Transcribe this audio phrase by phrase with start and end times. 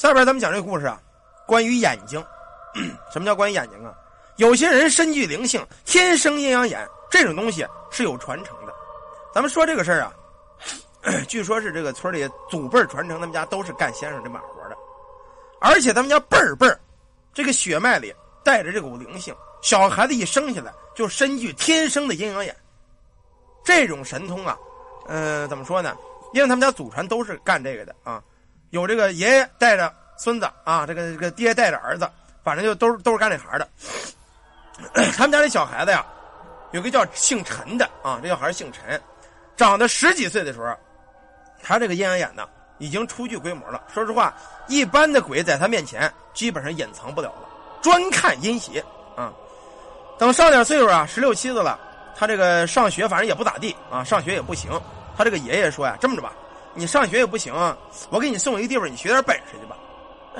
[0.00, 0.98] 下边咱们讲这个故事啊，
[1.46, 2.24] 关于眼睛。
[3.12, 3.92] 什么叫关于眼睛啊？
[4.36, 8.72] 有些人身具灵性，天生阴阳眼，这种东西是有传承的。
[9.34, 10.12] 咱们说这个事儿啊，
[11.28, 14.76] 据说是这个村里祖辈传承，他们家都是干先生这把活的，
[15.60, 16.80] 而且他们家辈儿辈儿，
[17.34, 18.10] 这个血脉里
[18.42, 22.56] 带着这股灵性，小孩子一生下来就身具天生的阴阳眼。
[23.62, 24.56] 这种神通啊，
[25.08, 25.94] 呃，怎么说呢？
[26.32, 28.22] 因为他们家祖传都是干这个的啊，
[28.70, 32.08] 有这个爷爷带着孙子啊，这个这个爹带着儿子，
[32.42, 33.68] 反正就都是都是干这行的。
[35.16, 36.04] 他们家这小孩子呀，
[36.72, 39.00] 有个叫姓陈的啊，这小孩姓陈，
[39.56, 40.74] 长到十几岁的时候，
[41.62, 43.82] 他这个阴阳眼呢已经初具规模了。
[43.92, 44.34] 说实话，
[44.68, 47.48] 一般的鬼在他面前基本上隐藏不了了，
[47.82, 48.84] 专看阴邪
[49.16, 49.32] 啊。
[50.18, 51.78] 等上点岁数啊，十六七岁了。
[52.16, 54.70] 他这个上学反正也不咋地啊，上学也不行。
[55.16, 56.32] 他这个爷爷说呀：“这么着吧，
[56.74, 57.52] 你上学也不行，
[58.10, 59.76] 我给你送一个地方，你学点本事去吧。”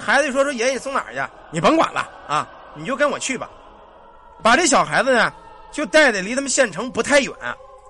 [0.00, 1.20] 孩子说：“说爷爷，你送哪儿去？
[1.50, 3.50] 你甭管了啊，你就跟我去吧。”
[4.42, 5.32] 把这小孩子呢，
[5.70, 7.34] 就带的离他们县城不太远，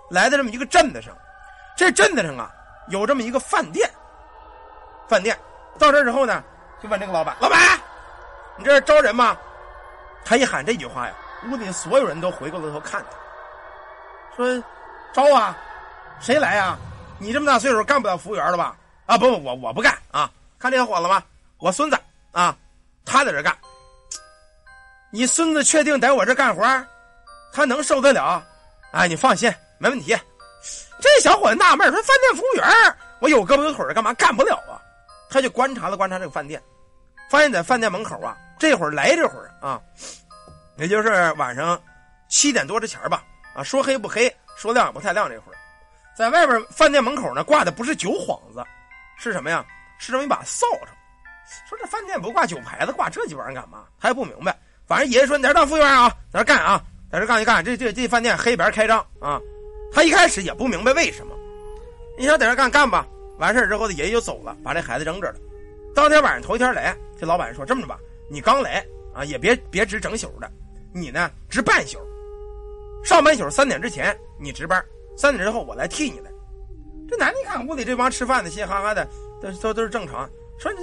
[0.08, 1.14] 来到这么一个镇子上。
[1.76, 2.50] 这镇子上啊，
[2.88, 3.88] 有这么一个饭店。
[5.06, 5.38] 饭店
[5.78, 6.42] 到这之后呢，
[6.82, 7.58] 就问这个老板：“老板，
[8.56, 9.36] 你这是招人吗？”
[10.24, 11.14] 他一喊这句话呀，
[11.50, 14.36] 屋里所有人都回过头看他。
[14.36, 14.62] 说，
[15.12, 15.56] 招啊，
[16.20, 16.76] 谁来呀？
[17.20, 18.74] 你这么大岁数干不了服务员了吧？
[19.04, 20.30] 啊，不不，我我不干啊！
[20.58, 21.22] 看这小伙子吧？
[21.58, 21.98] 我孙子
[22.32, 22.56] 啊，
[23.04, 23.54] 他在这干。
[25.10, 26.64] 你孙子确定在我这干活？
[27.52, 28.42] 他能受得了？
[28.92, 30.16] 哎，你放心，没问题。
[30.98, 34.80] 这小伙子纳闷说：“饭店服务员，我有胳膊有腿的，干嘛干不了啊？”
[35.28, 36.62] 他就观察了观察这个饭店，
[37.28, 39.78] 发现在饭店门口啊，这会儿来这会儿啊，
[40.76, 41.80] 也就是晚上
[42.28, 43.22] 七点多之前吧。
[43.54, 45.28] 啊，说黑不黑，说亮也不太亮。
[45.28, 45.56] 这会儿，
[46.20, 48.62] 在外边饭店门口呢，挂的不是酒幌子，
[49.16, 49.64] 是什么呀？
[49.96, 50.88] 是这么一把扫帚。
[51.66, 53.86] 说这饭店不挂酒牌子，挂这几玩意儿干嘛？
[53.98, 54.54] 他也不明白。
[54.86, 57.64] 反正爷爷说你在这当服务员啊，在这干啊，在这干一干。
[57.64, 59.40] 这这这饭店黑白开张啊。
[59.90, 61.34] 他一开始也不明白为什么。
[62.18, 63.06] 你想在这干干吧。
[63.38, 65.36] 完事之后，爷爷就走了，把这孩子扔这了。
[65.94, 67.98] 当天晚上头一天来，这老板说这么着吧，
[68.28, 70.52] 你刚来啊，也别别值整宿的，
[70.92, 71.98] 你呢值半宿。
[73.02, 74.84] 上半宿三点之前你值班，
[75.16, 76.30] 三点之后我来替你来。
[77.08, 79.06] 这男的一看屋里这帮吃饭的嘻嘻哈哈的，
[79.40, 80.28] 都都都是正常。
[80.58, 80.80] 说这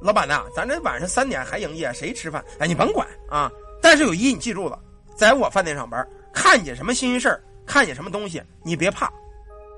[0.00, 2.44] 老板呐，咱这晚上三点还营业，谁吃饭？
[2.58, 3.50] 哎，你甭管啊。
[3.82, 4.78] 但是有一，你记住了，
[5.16, 9.12] 在我饭店上班，看见什么新鲜事看见什么东西，你别怕，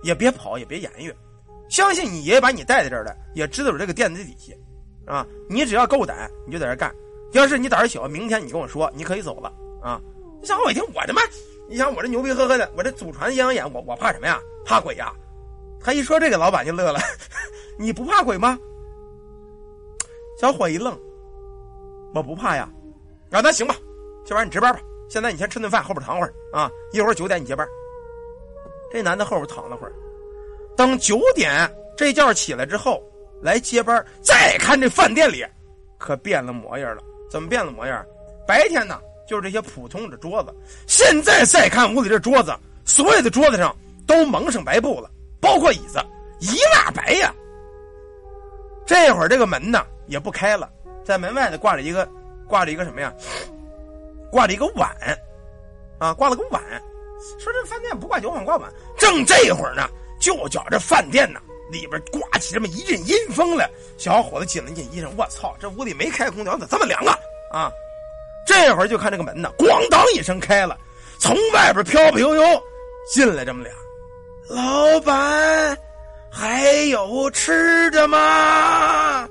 [0.03, 1.15] 也别跑，也别言语。
[1.69, 4.57] 相信你爷爷把你带在这儿的，也知道有这个店的底细，
[5.07, 6.95] 啊，你只要够胆，你就在这干。
[7.33, 9.53] 要是你胆小，明天你跟我说，你可以走了
[9.83, 10.01] 啊。
[10.43, 11.21] 小伙一听，我的妈。
[11.71, 14.41] 你想我这牛逼呵呵的，我这祖传阴阳眼，我我怕什么呀？
[14.65, 15.13] 怕鬼呀？
[15.81, 16.99] 他一说这个，老板就乐了。
[17.79, 18.59] 你不怕鬼吗？
[20.41, 20.99] 小伙一愣，
[22.13, 22.69] 我不怕呀。
[23.31, 23.77] 啊，那行吧，
[24.25, 24.81] 今晚你值班吧。
[25.09, 26.69] 现在你先吃顿饭，后边躺会儿啊。
[26.93, 27.65] 一会儿九点你接班。
[28.91, 29.93] 这男的后边躺了会儿，
[30.77, 33.01] 等九点这觉起来之后
[33.41, 35.47] 来接班，再看这饭店里
[35.99, 37.03] 可变了模样了。
[37.31, 38.05] 怎么变了模样？
[38.45, 39.01] 白天呢？
[39.31, 40.53] 就是这些普通的桌子，
[40.89, 42.53] 现在再看屋里这桌子，
[42.85, 43.73] 所有的桌子上
[44.05, 45.09] 都蒙上白布了，
[45.41, 46.05] 包括椅子，
[46.41, 47.33] 一蜡白呀。
[48.85, 50.69] 这会儿这个门呢也不开了，
[51.05, 52.09] 在门外呢挂着一个，
[52.49, 53.15] 挂着一个什么呀？
[54.33, 54.91] 挂着一个碗，
[56.01, 56.61] 啊，挂了个碗。
[57.39, 58.69] 说这饭店不挂酒碗，挂碗。
[58.99, 59.89] 正这会儿呢，
[60.21, 61.39] 就觉这饭店呢
[61.71, 63.71] 里边刮起这么一阵阴风来。
[63.97, 67.17] 小伙子紧了紧衣裳，我操，这屋里没开空调，咋这么凉啊？
[67.53, 67.73] 啊！
[68.50, 70.77] 这会儿就看这个门呢，咣当一声开了，
[71.21, 72.62] 从外边飘飘悠悠
[73.09, 73.72] 进来这么俩。
[74.49, 75.78] 老板，
[76.33, 79.28] 还有吃的吗？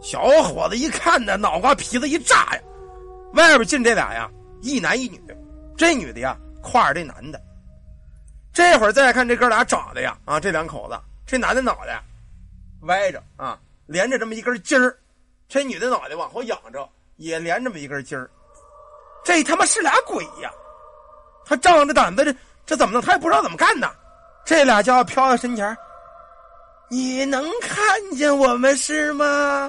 [0.00, 2.60] 小伙子一看呢，脑瓜皮子一炸呀！
[3.34, 4.30] 外边进这俩呀，
[4.62, 5.20] 一男一女，
[5.76, 7.42] 这女的呀挎着这男的。
[8.52, 10.96] 这会儿再看这哥俩长得呀，啊，这两口子，
[11.26, 12.00] 这男的脑袋
[12.82, 14.96] 歪着啊，连着这么一根筋儿，
[15.48, 18.30] 这女的脑袋往后仰着，也连这么一根筋儿。
[19.26, 20.48] 这他妈是俩鬼呀！
[21.44, 22.32] 他仗着胆子，这
[22.64, 23.02] 这怎么弄？
[23.02, 23.90] 他也不知道怎么干呢。
[24.44, 25.76] 这俩家伙飘到身前
[26.88, 27.82] 你能看
[28.12, 29.68] 见我们是吗？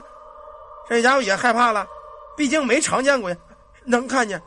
[0.88, 1.88] 这家伙也害怕了，
[2.38, 3.36] 毕竟没常见过。
[3.84, 4.40] 能看见，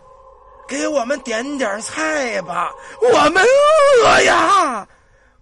[0.68, 2.70] 给我们点点菜吧，
[3.02, 4.86] 我们饿呀！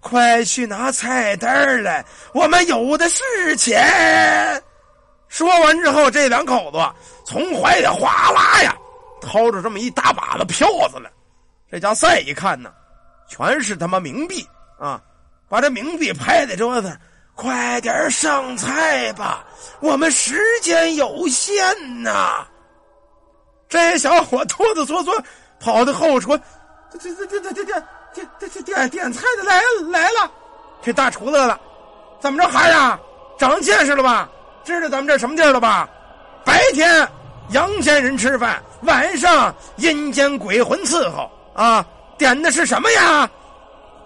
[0.01, 4.63] 快去拿菜单来，我们有的是钱。
[5.29, 6.79] 说完之后，这两口子
[7.27, 8.75] 从怀里哗啦呀。
[9.21, 11.11] 掏出这么一大把子票子来，
[11.71, 12.73] 这家再一看呢，
[13.29, 14.47] 全是他妈冥币
[14.79, 15.01] 啊！
[15.49, 16.97] 把这冥币拍在桌子，
[17.35, 19.45] 快点上菜吧，
[19.81, 22.47] 我们时间有限呐。”
[23.69, 25.25] 这小伙哆哆嗦嗦
[25.61, 26.37] 跑到后厨，
[26.91, 29.61] 这这这这这这点点点点菜的来
[29.91, 30.31] 来了。
[30.83, 31.61] 这大厨乐了
[32.21, 32.99] ：“怎么着，孩儿啊，
[33.39, 34.29] 长见识了吧？
[34.65, 35.89] 知道咱们这什么地儿了吧？
[36.45, 37.07] 白天
[37.51, 41.85] 阳间人吃饭，晚上阴间鬼魂伺候啊！
[42.17, 43.29] 点的是什么呀？”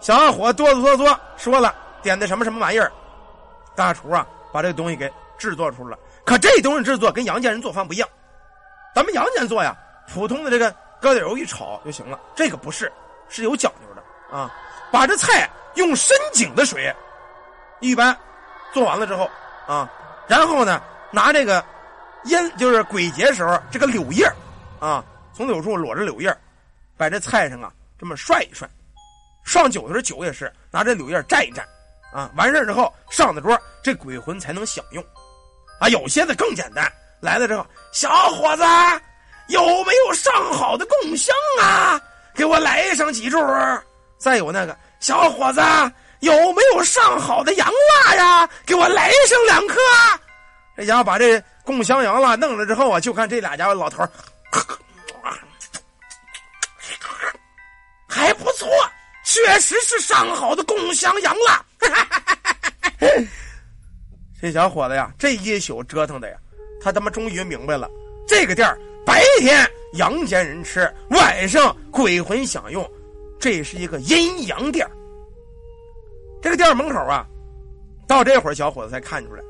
[0.00, 2.90] 小伙哆哆嗦嗦说了：“点的什么什么玩意儿？”
[3.76, 5.98] 大厨啊，把这个东西给制作出来了。
[6.24, 8.08] 可这东西制作跟阳间人做饭不一样。
[8.94, 9.76] 咱们阳间做呀，
[10.12, 12.18] 普通的这个搁点油一炒就行了。
[12.34, 12.92] 这个不是，
[13.28, 14.52] 是有讲究的啊！
[14.90, 16.94] 把这菜用深井的水，
[17.80, 18.14] 一般
[18.74, 19.30] 做完了之后
[19.66, 19.90] 啊，
[20.28, 21.64] 然后呢，拿这个
[22.24, 24.30] 烟，就是鬼节时候这个柳叶
[24.82, 26.36] 啊，从柳树裸着柳叶
[26.96, 28.68] 把这菜上啊这么涮一涮。
[29.44, 31.62] 上酒的时候酒也是拿这柳叶蘸一蘸
[32.12, 35.02] 啊，完事之后上的桌，这鬼魂才能享用。
[35.78, 36.92] 啊，有些的更简单。
[37.20, 38.64] 来了之后，小伙子，
[39.46, 42.00] 有没有上好的贡香啊？
[42.34, 43.38] 给我来上几柱。
[44.18, 45.60] 再有那个小伙子，
[46.18, 47.68] 有没有上好的洋
[48.04, 48.50] 蜡呀？
[48.66, 49.76] 给我来上两颗。
[50.76, 54.10] 这家伙把这贡香洋蜡弄了之后啊，就看这俩家伙老头儿
[58.08, 58.68] 还不错，
[59.24, 61.66] 确实是上好的贡香羊了。
[64.40, 66.36] 这小伙子呀，这一宿折腾的呀。
[66.80, 67.88] 他他妈终于明白了，
[68.26, 72.88] 这个店儿白天阳间人吃，晚上鬼魂享用，
[73.38, 74.88] 这是一个阴阳店
[76.40, 77.24] 这个店门口啊，
[78.08, 79.42] 到这会儿小伙子才看出来，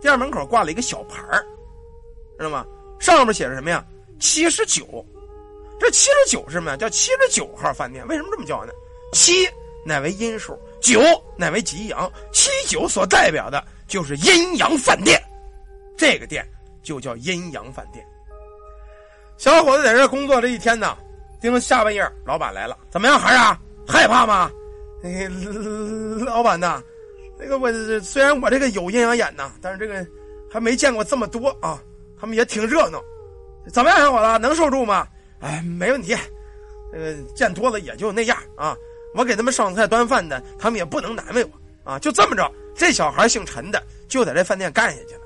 [0.00, 1.42] 店门口挂了一个小牌儿，
[2.38, 2.66] 知道吗？
[3.00, 3.82] 上面写着什么呀？
[4.18, 5.04] 七十九。
[5.78, 6.76] 这七十九是什么？
[6.76, 8.06] 叫七十九号饭店。
[8.08, 8.72] 为什么这么叫呢？
[9.12, 9.48] 七
[9.84, 11.00] 乃为阴数，九
[11.36, 15.20] 乃为吉阳，七九所代表的就是阴阳饭店。
[15.96, 16.46] 这个店。
[16.84, 18.04] 就叫阴阳饭店。
[19.38, 20.94] 小伙子在这工作这一天呢，
[21.40, 23.58] 盯着下半夜，老板来了，怎么样，孩儿啊？
[23.88, 24.52] 害怕吗？
[26.26, 26.82] 老板呐，
[27.38, 27.72] 那个我
[28.02, 30.06] 虽然我这个有阴阳眼呐，但是这个
[30.52, 31.82] 还没见过这么多啊。
[32.20, 33.02] 他们也挺热闹，
[33.72, 35.06] 怎么样，小伙子能受住吗？
[35.40, 36.14] 哎，没问题，
[36.92, 38.76] 呃见多了也就那样啊。
[39.14, 41.50] 我给他们上菜端饭的，他们也不能难为我
[41.90, 41.98] 啊。
[41.98, 45.20] 就这么着，这小孩姓陈的就在这饭店干下去了。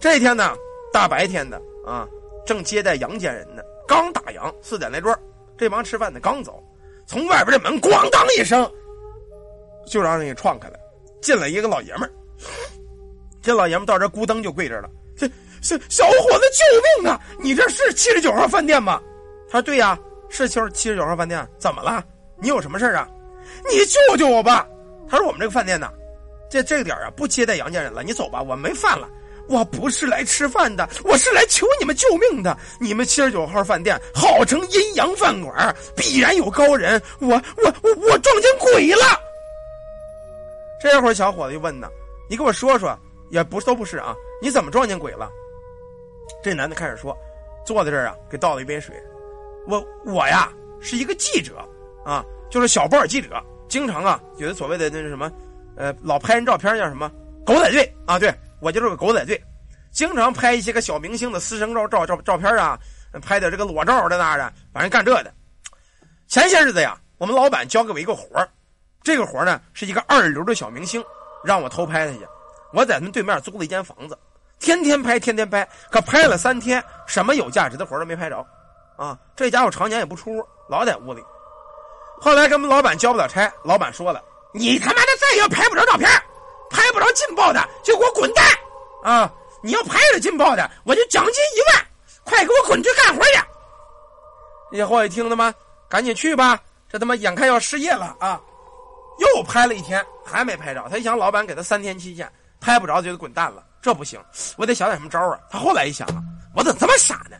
[0.00, 0.56] 这天呢，
[0.92, 2.08] 大白天的啊，
[2.46, 3.62] 正接待阳间人呢。
[3.86, 5.14] 刚打烊，四点来钟，
[5.56, 6.62] 这帮吃饭的刚走，
[7.06, 8.70] 从外边这门咣当一声，
[9.86, 10.78] 就让人给撞开了。
[11.20, 12.12] 进来一个老爷们儿，
[13.42, 14.88] 这老爷们到这咕噔就跪着了。
[15.62, 17.20] 小小伙子，救命啊！
[17.40, 19.00] 你这是七十九号饭店吗？
[19.50, 21.46] 他说：“对呀，是七七十九号饭店。
[21.58, 22.04] 怎么了？
[22.40, 23.08] 你有什么事啊？
[23.70, 24.66] 你救救我吧！”
[25.08, 25.90] 他说：“我们这个饭店呢，
[26.50, 28.02] 这这个点啊，不接待阳间人了。
[28.02, 29.08] 你走吧，我没饭了。”
[29.48, 32.54] 我不是来吃饭的，我是来求你们救命的。
[32.78, 37.00] 你们七十九号饭店号称阴阳饭馆，必然有高人。
[37.18, 39.18] 我我我我撞见鬼了。
[40.82, 41.88] 这会儿小伙子就问呢
[42.28, 42.94] ：“你给我说说，
[43.30, 44.14] 也不都不是啊？
[44.42, 45.30] 你怎么撞见鬼了？”
[46.42, 47.16] 这男的开始说
[47.64, 48.94] ：“坐在这儿啊，给倒了一杯水。
[49.66, 51.56] 我我呀是一个记者
[52.04, 55.30] 啊，就是小报记者，经常啊有的所谓的那是什么，
[55.76, 57.10] 呃，老拍人照片叫什么
[57.44, 59.40] 狗仔队啊，对。”我就是个狗仔队，
[59.92, 62.76] 经常拍一些个小明星的私生照照照照片啊，
[63.22, 65.32] 拍点这个裸照在那的，反正干这的。
[66.26, 68.44] 前些日子呀，我们老板交给我一个活
[69.04, 71.00] 这个活呢是一个二流的小明星，
[71.44, 72.26] 让我偷拍他去。
[72.72, 74.18] 我在他们对面租了一间房子，
[74.58, 78.44] 天天拍，天天拍，可拍了三天，什么有价值的活都没拍着。
[78.96, 81.22] 啊，这家伙常年也不出屋，老在屋里。
[82.20, 84.22] 后来跟我们老板交不了差，老板说了
[84.52, 86.10] ：“你他妈的再也拍不着照片。”
[86.70, 88.44] 拍不着劲爆的就给我滚蛋！
[89.02, 91.86] 啊，你要拍着劲爆的，我就奖金一万，
[92.24, 93.40] 快给我滚去干活去！
[94.76, 95.54] 这伙一听他妈，
[95.88, 98.38] 赶紧去吧，这他妈眼看要失业了啊！
[99.18, 100.86] 又拍了一天，还没拍着。
[100.90, 104.20] 他一想，老板给他三天期限，拍不着就得滚蛋了，这不行，
[104.56, 105.38] 我得想点什么招啊！
[105.50, 106.22] 他后来一想啊，
[106.54, 107.36] 我怎么这么傻呢？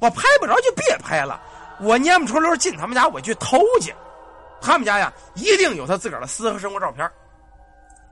[0.00, 1.40] 我拍不着就别拍了，
[1.80, 3.94] 我蔫不出溜进他们家，我去偷去。
[4.60, 7.08] 他们家呀，一定有他自个儿的私生活照片。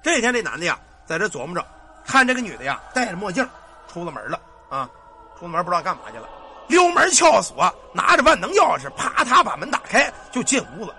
[0.03, 1.67] 这天，这男的呀，在这琢磨着，
[2.07, 3.47] 看这个女的呀，戴着墨镜，
[3.93, 4.89] 出了门了啊，
[5.39, 6.29] 出了门不知道干嘛去了，
[6.69, 10.95] 溜门撬锁，拿着万能钥匙，啪嗒把门打开就进屋了。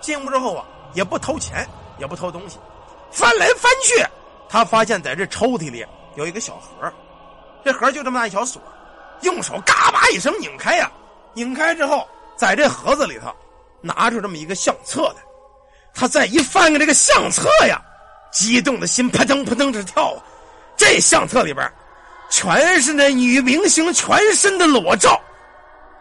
[0.00, 1.66] 进屋之后啊，也不偷钱，
[1.98, 2.58] 也不偷东西，
[3.10, 4.04] 翻来翻去，
[4.48, 5.84] 他发现在这抽屉里
[6.16, 6.92] 有一个小盒，
[7.64, 8.60] 这盒就这么大一小锁，
[9.22, 10.90] 用手嘎巴一声拧开呀，
[11.34, 13.34] 拧开之后，在这盒子里头
[13.80, 15.22] 拿出这么一个相册来，
[15.94, 17.80] 他再一翻开这个相册呀。
[18.32, 20.22] 激动的心扑腾扑腾直跳啊！
[20.76, 21.68] 这相册里边，
[22.30, 25.20] 全是那女明星全身的裸照，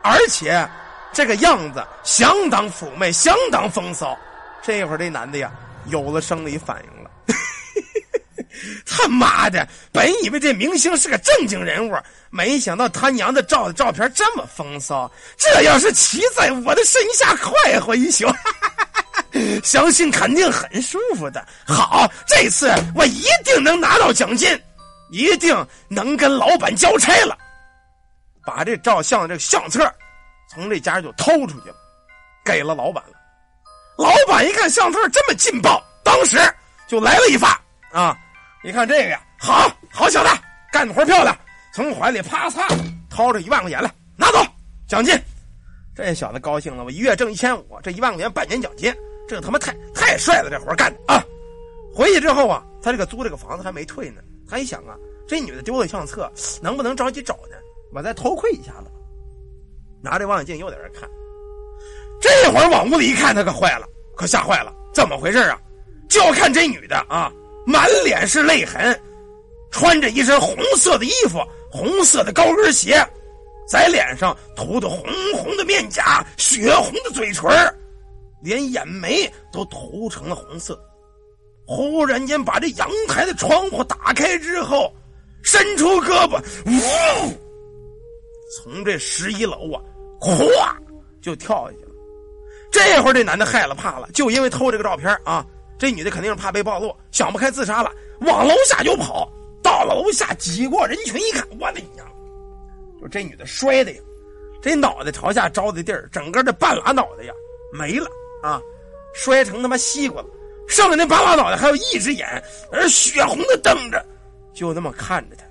[0.03, 0.69] 而且
[1.11, 4.15] 这个样子相当妩媚，相当风骚。
[4.61, 5.51] 这会儿这男的呀，
[5.87, 6.98] 有了生理反应。
[8.85, 9.67] 他妈的！
[9.91, 11.95] 本以为这明星是个正经人物，
[12.29, 15.09] 没想到他娘的照的照片这么风骚。
[15.37, 18.27] 这要是骑在我的身下快活一宿，
[19.63, 21.45] 相信肯定很舒服的。
[21.65, 24.49] 好，这次我一定能拿到奖金，
[25.09, 25.55] 一定
[25.87, 27.37] 能跟老板交差了。
[28.45, 29.79] 把这照相这个相册
[30.51, 31.75] 从这家就偷出去了，
[32.43, 33.13] 给了老板了。
[33.97, 36.37] 老板一看相册这么劲爆，当时
[36.87, 37.61] 就来了一发
[37.91, 38.17] 啊！
[38.63, 40.29] 一看这个呀，好好小子，
[40.71, 41.37] 干的活漂亮，
[41.73, 42.61] 从怀里啪嚓
[43.09, 44.39] 掏出一万块钱来，拿走
[44.87, 45.17] 奖金。
[45.95, 48.93] 这小子高兴了，我一月挣一千五，这一万块钱半年奖金，
[49.29, 51.23] 这他妈太太帅了，这活干的啊！
[51.93, 56.29] 回去之后啊，他这个租这个房子还没退呢，他一想啊，这女的丢了相册，
[56.61, 57.55] 能不能着急找呢？
[57.93, 58.91] 我再偷窥一下子，
[60.01, 61.09] 拿着望远镜又在这看。
[62.21, 63.87] 这会儿往屋里一看，他可坏了，
[64.17, 65.57] 可吓坏了，怎么回事啊？
[66.09, 67.31] 就要看这女的啊！
[67.69, 68.99] 满脸是泪痕，
[69.69, 71.37] 穿着一身红色的衣服，
[71.71, 72.97] 红色的高跟鞋，
[73.67, 75.03] 在脸上涂的红
[75.37, 77.47] 红的面颊，血红的嘴唇
[78.41, 80.83] 连眼眉都涂成了红色。
[81.67, 84.91] 忽然间，把这阳台的窗户打开之后，
[85.43, 87.37] 伸出胳膊，呜，
[88.57, 89.77] 从这十一楼啊，
[90.19, 90.73] 咵
[91.21, 91.91] 就跳下去了。
[92.71, 95.45] 这会儿，这男的害了怕了，就因为偷这个照片啊。
[95.79, 99.31] 这女的肯定是怕被暴露，想不开自杀了，往楼下就跑。
[99.63, 102.05] 到了楼下，挤过人群一看，我的娘！
[102.99, 104.01] 就这女的摔的呀，
[104.61, 107.33] 这脑袋朝下着的地儿，整个这半拉脑袋呀
[107.73, 108.09] 没了
[108.43, 108.61] 啊，
[109.13, 110.27] 摔成他妈西瓜了。
[110.67, 112.27] 剩下那半拉脑袋还有一只眼，
[112.71, 114.05] 而血红的瞪着，
[114.53, 115.43] 就那么看着他。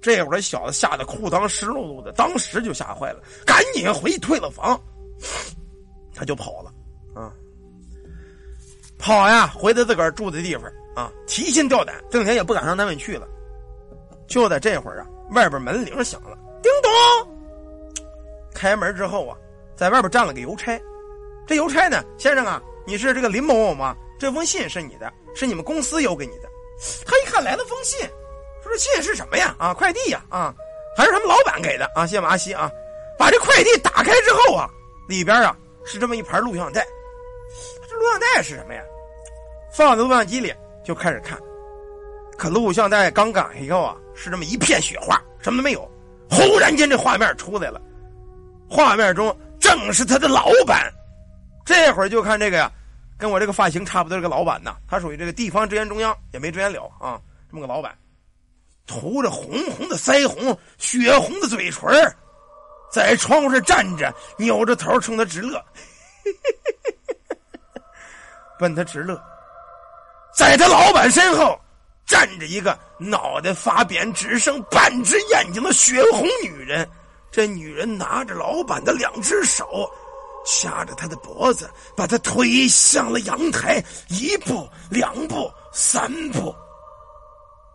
[0.00, 4.80] 这会儿小子吓得裤裆湿漉漉的，当时就吓坏了，赶紧回退了房，
[6.14, 6.72] 他就跑了。
[9.00, 10.64] 跑呀，回他自个儿住的地方
[10.94, 13.26] 啊，提心吊胆，挣钱也不敢上单位去了。
[14.28, 16.90] 就在这会儿啊，外边门铃响了，叮咚。
[18.54, 19.36] 开门之后啊，
[19.74, 20.80] 在外边站了个邮差。
[21.46, 23.96] 这邮差呢，先生啊，你是这个林某某吗？
[24.18, 26.48] 这封信是你的，是你们公司邮给你的。
[27.06, 27.98] 他一看来了封信，
[28.62, 29.56] 说这信是什么呀？
[29.58, 30.54] 啊，快递呀，啊，
[30.96, 32.06] 还是他们老板给的啊？
[32.06, 32.70] 谢谢阿西啊。
[33.18, 34.68] 把这快递打开之后啊，
[35.08, 36.86] 里边啊是这么一盘录像带。
[37.88, 38.82] 这录像带是什么呀？
[39.72, 40.52] 放在录像机里
[40.84, 41.38] 就开始看，
[42.36, 45.90] 可录像带刚打开以后啊，是这么一片雪花，什么都没有。
[46.28, 47.80] 忽然间，这画面出来了，
[48.68, 50.92] 画面中正是他的老板。
[51.64, 52.70] 这会儿就看这个呀，
[53.16, 57.96] 跟我这个发型差不多这个老板呐，他属于这个地方支援中央，也没支援了啊，这么个老板，
[58.86, 61.88] 涂着红红的腮红，血红的嘴唇，
[62.92, 65.62] 在窗户上站着，扭着头冲他直乐。
[66.24, 66.96] 嘿嘿嘿嘿
[68.60, 69.18] 奔他直乐，
[70.36, 71.58] 在他老板身后
[72.06, 76.86] 站着一个脑袋发扁、只剩半只眼睛的血红女人。
[77.32, 79.90] 这女人拿着老板的两只手，
[80.44, 83.82] 掐着他的脖子，把他推向了阳台。
[84.08, 86.54] 一步、两步、三步。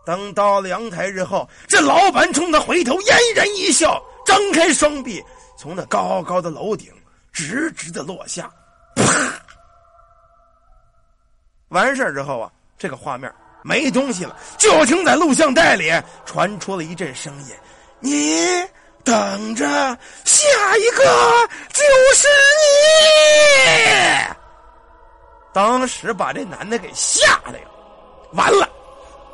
[0.04, 5.20] 等到了阳台之后，这老板冲他回头，嫣然一笑，张开双臂，
[5.58, 6.92] 从那高高的楼顶
[7.32, 8.48] 直直的落下，
[8.94, 9.04] 啪。
[11.68, 13.32] 完事之后啊，这个画面
[13.62, 15.90] 没东西了，就听在录像带里
[16.24, 17.54] 传出了一阵声音
[17.98, 18.46] ：“你
[19.02, 19.66] 等着，
[20.24, 20.46] 下
[20.78, 21.04] 一个
[21.72, 21.82] 就
[22.14, 22.28] 是
[22.60, 24.34] 你。”
[25.52, 27.64] 当时把这男的给吓的呀，
[28.34, 28.68] 完了，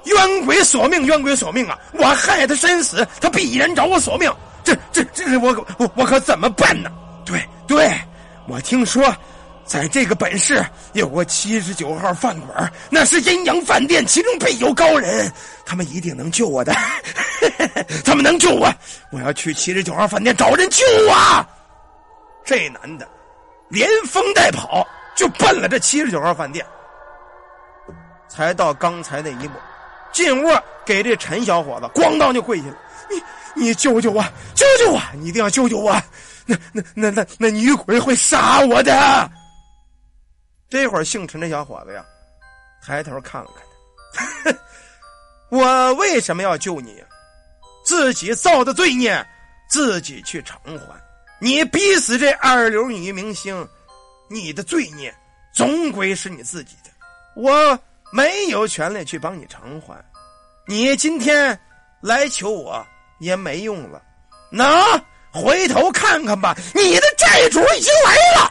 [0.05, 1.79] 冤鬼索命，冤鬼索命啊！
[1.93, 4.33] 我害他身死，他必然找我索命，
[4.65, 6.91] 这这这，我我我可怎么办呢？
[7.27, 7.93] 对对，
[8.49, 9.15] 我听说。
[9.65, 15.33] 在这个本市有个七十九号饭馆，那是阴阳饭店，其中必有高人，
[15.65, 16.75] 他们一定能救我的。
[18.05, 18.73] 他们能救我，
[19.11, 21.47] 我要去七十九号饭店找人救我。
[22.45, 23.09] 这男的
[23.69, 26.65] 连风带跑就奔了这七十九号饭店。
[28.29, 29.55] 才到刚才那一幕，
[30.13, 30.49] 进屋
[30.85, 32.77] 给这陈小伙子咣当就跪下了。
[33.11, 33.23] 你
[33.55, 35.01] 你救救我，救救我！
[35.15, 36.01] 你一定要救救我！
[36.47, 39.31] 那那那那那女鬼会杀我的。
[40.73, 42.03] 这会儿，姓陈的小伙子呀，
[42.83, 44.59] 抬头看了看他，
[45.55, 47.05] 我为什么要救你？
[47.85, 49.23] 自己造的罪孽，
[49.69, 50.99] 自己去偿还。
[51.43, 53.69] 你逼死这二流女明星，
[54.31, 55.15] 你的罪孽
[55.53, 56.91] 总归是你自己的。
[57.37, 57.79] 我
[58.11, 60.03] 没有权利去帮你偿还。
[60.67, 61.61] 你今天
[62.01, 62.83] 来求我
[63.21, 64.01] 也没用了，
[64.51, 64.83] 那
[65.31, 68.51] 回头看看吧，你的债主已经来了。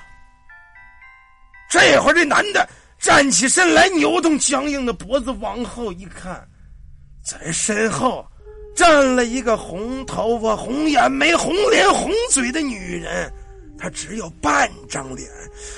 [1.72, 2.68] 这会儿，这男的
[3.00, 6.46] 站起身来，扭动僵硬的脖子，往后一看，
[7.24, 8.28] 在身后
[8.75, 13.32] 站了一个红头发、红眼眉、红脸、红嘴的女人。
[13.80, 15.30] 她只有半张脸，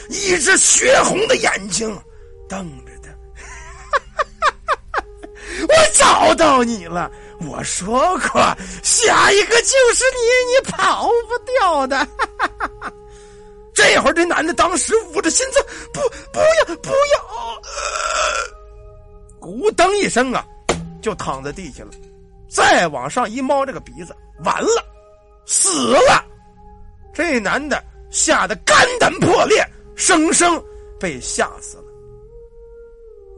[0.09, 1.87] 一只血红的眼睛
[2.49, 3.09] 瞪着他。
[5.69, 7.09] 我找到你了，
[7.39, 8.41] 我说过，
[8.81, 11.97] 下一个就是你，你跑不掉的。
[11.99, 12.07] 哈
[12.39, 12.93] 哈哈哈
[13.73, 15.63] 这会儿，这男的当时捂着心脏，
[15.93, 16.01] 不，
[16.31, 17.61] 不要，不要！
[19.39, 20.45] 咕噔一声啊，
[21.01, 21.91] 就躺在地下了。
[22.49, 24.85] 再往上一猫，这个鼻子完了，
[25.45, 26.25] 死了。
[27.13, 27.83] 这男的。
[28.13, 30.63] 吓得肝胆破裂，生生
[30.99, 31.85] 被吓死了。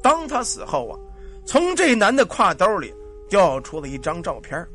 [0.04, 1.00] 当他死后啊，
[1.46, 2.94] 从这男的挎兜里
[3.30, 4.68] 掉出了一张照片。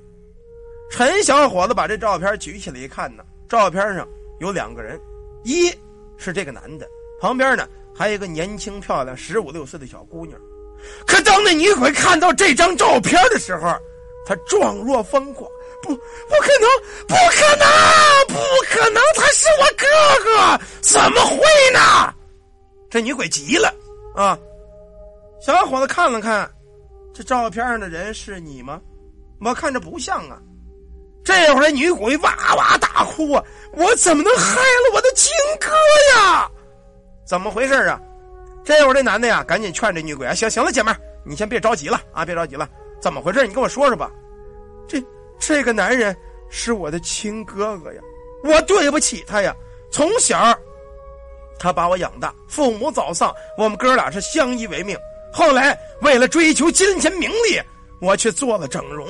[0.91, 4.99] 陈小伙子把这照片举起来一看呢，照片上有两个人，
[5.45, 5.71] 一
[6.17, 6.89] 是这个男的，
[7.21, 10.39] 旁边呢还有一个年轻漂亮十五六岁的小姑娘。
[11.07, 13.69] 可当那女鬼看到这张照片的时候，
[14.25, 15.51] 她状若疯狂。
[15.83, 16.69] 不，不可能，
[17.09, 17.67] 不可能，
[18.29, 18.35] 不
[18.69, 19.03] 可能！
[19.17, 19.87] 他是我哥
[20.23, 21.39] 哥，怎么会
[21.73, 22.15] 呢？
[22.91, 23.75] 这女鬼急了
[24.15, 24.39] 啊！
[25.41, 26.51] 小伙子看了看，
[27.15, 28.79] 这照片上的人是你吗？
[29.41, 30.39] 我看着不像啊！
[31.25, 33.45] 这会儿女鬼哇哇大哭啊！
[33.73, 35.69] 我怎么能害了我的亲哥
[36.15, 36.51] 呀？
[37.27, 38.01] 怎么回事啊？
[38.65, 40.93] 这会儿这男的呀，赶紧劝这女鬼啊：行行了，姐妹
[41.25, 42.69] 你先别着急了啊，别着急了，
[43.01, 43.47] 怎么回事？
[43.47, 44.11] 你跟我说说吧。
[44.89, 45.03] 这。
[45.43, 46.15] 这个男人
[46.51, 48.03] 是我的亲哥哥呀，
[48.45, 49.57] 我对不起他呀。
[49.91, 50.55] 从小，
[51.59, 54.95] 他把我养大，父母早丧，我们哥俩是相依为命。
[55.33, 57.59] 后来为了追求金钱名利，
[58.03, 59.09] 我去做了整容。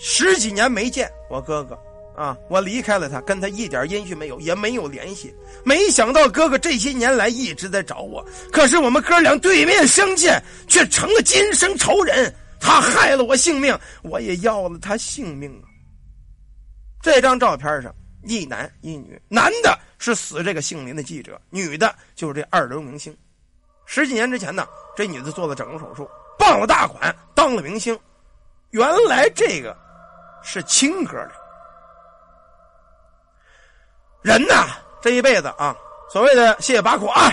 [0.00, 1.78] 十几年没见我哥哥
[2.16, 5.34] 啊，我离开了他，跟他一点音讯没有，也没有联系。
[5.64, 12.34] 没想到哥哥这些年来一直在找我，可是我们哥俩对面相见，却成了今生仇人。
[12.60, 15.66] 他害了我性命，我也要了他性命啊！
[17.00, 23.16] 这张照片上一男一女，男的是死这个姓林的记者，女的就是这二流明星。
[23.86, 27.96] 十几年之前呢，这女的做了整容手术，傍了大款，当了明星。
[28.70, 29.74] 原来这个
[30.42, 31.30] 是亲哥俩。
[34.22, 34.66] 人呐，
[35.00, 35.76] 这一辈子啊，
[36.10, 37.30] 所谓的谢谢八苦啊，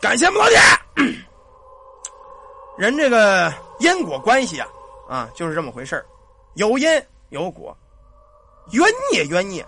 [0.00, 0.58] 感谢我们老铁。
[2.78, 3.52] 人这个。
[3.80, 4.66] 因果关系啊，
[5.08, 6.04] 啊，就是这么回事
[6.54, 6.88] 有因
[7.28, 7.72] 有果，
[8.72, 9.64] 冤孽冤孽，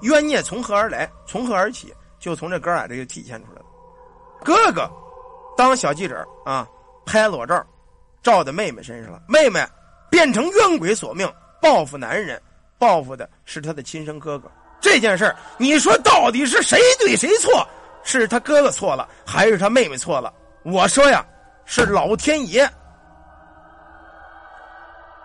[0.00, 1.08] 冤孽从何而来？
[1.28, 1.94] 从何而起？
[2.18, 3.64] 就从这哥俩这就体现出来了。
[4.42, 4.90] 哥哥
[5.56, 6.66] 当小记者啊，
[7.06, 7.64] 拍裸照，
[8.20, 9.22] 照在妹妹身上了。
[9.28, 9.64] 妹妹
[10.10, 12.38] 变成冤鬼索命，报复男人，
[12.76, 14.50] 报复的是他的亲生哥哥。
[14.80, 17.66] 这件事你说到底是谁对谁错？
[18.02, 20.34] 是他哥哥错了，还是他妹妹错了？
[20.64, 21.24] 我说呀，
[21.64, 22.68] 是老天爷。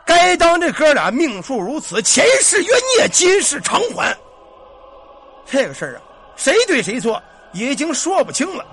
[0.06, 4.16] 该当这哥俩命数如此，前世冤孽，今世偿还。
[5.46, 6.02] 这个事儿啊，
[6.36, 7.22] 谁对谁错，
[7.52, 8.64] 已经说不清了。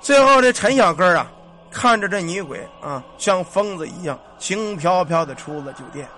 [0.00, 1.30] 最后，这陈小哥啊，
[1.76, 6.08] 看着这女鬼啊，像疯子一样轻飘飘的出了酒店。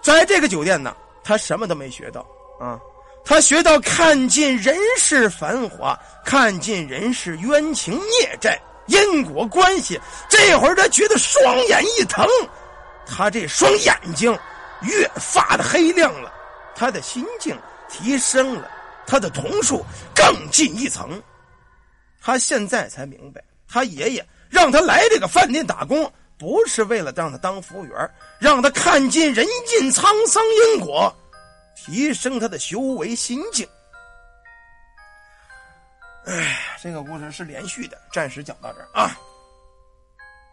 [0.00, 2.24] 在这个酒店呢，他什么都没学到
[2.58, 2.80] 啊，
[3.22, 8.58] 他学到看尽人世繁华，看尽人世冤情孽债。
[8.86, 12.26] 因果关系，这会儿他觉得双眼一疼，
[13.06, 14.34] 他这双眼睛
[14.80, 16.32] 越发的黑亮了，
[16.74, 17.54] 他的心境
[17.90, 18.70] 提升了，
[19.06, 21.22] 他的瞳数更进一层。
[22.24, 31.14] 他现在才明白，他爷爷让他来这个饭店打工，不是为了让他当服务员，让他看尽人尽沧桑因果，
[31.76, 33.68] 提升他的修为心境。
[36.24, 39.14] 哎，这个故事是连续的，暂时讲到这儿啊。